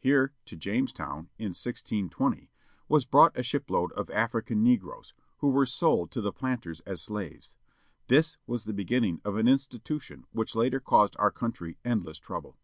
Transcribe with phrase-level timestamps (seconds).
[0.00, 2.50] Here, to Jamestown, in 1620,
[2.88, 7.56] was brought a shipload of African negroes, who were sold to the planters as slaves.
[8.08, 12.58] This was the beginning of an institution which later caused our country endless trouble.